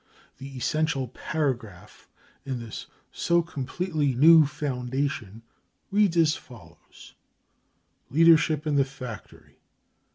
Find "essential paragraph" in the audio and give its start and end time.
0.57-2.09